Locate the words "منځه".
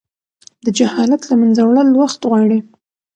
1.41-1.61